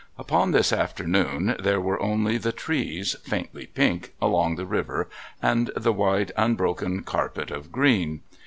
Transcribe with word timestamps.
Upon 0.17 0.49
this 0.49 0.73
afternoon 0.73 1.55
there 1.59 1.79
were 1.79 2.01
only 2.01 2.39
the 2.39 2.51
trees, 2.51 3.15
faintly 3.21 3.67
pink, 3.67 4.13
along 4.19 4.55
the 4.55 4.65
river 4.65 5.07
and 5.43 5.69
the 5.75 5.93
wide 5.93 6.31
unbroken 6.35 7.03
carpet 7.03 7.51
of 7.51 7.71
green. 7.71 8.21